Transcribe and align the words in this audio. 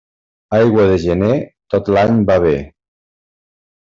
Aigua 0.59 0.85
de 0.91 0.95
gener, 1.03 1.35
tot 1.75 1.91
l'any 1.95 2.17
va 2.31 2.39
bé. 2.47 2.57